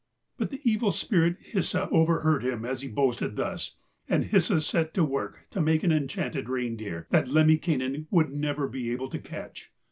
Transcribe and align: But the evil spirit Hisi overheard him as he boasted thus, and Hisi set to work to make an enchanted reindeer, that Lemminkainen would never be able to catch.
But 0.35 0.49
the 0.49 0.59
evil 0.63 0.89
spirit 0.89 1.37
Hisi 1.39 1.77
overheard 1.91 2.43
him 2.43 2.65
as 2.65 2.81
he 2.81 2.87
boasted 2.87 3.35
thus, 3.35 3.75
and 4.09 4.25
Hisi 4.25 4.59
set 4.59 4.95
to 4.95 5.03
work 5.05 5.45
to 5.51 5.61
make 5.61 5.83
an 5.83 5.91
enchanted 5.91 6.49
reindeer, 6.49 7.05
that 7.11 7.27
Lemminkainen 7.27 8.07
would 8.09 8.31
never 8.31 8.67
be 8.67 8.91
able 8.91 9.09
to 9.09 9.19
catch. 9.19 9.69